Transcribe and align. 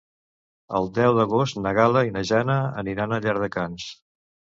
El 0.77 0.87
deu 0.93 1.17
d'agost 1.17 1.59
na 1.65 1.73
Gal·la 1.79 2.03
i 2.07 2.13
na 2.15 2.23
Jana 2.29 2.55
aniran 2.85 3.13
a 3.13 3.21
Llardecans. 3.27 3.87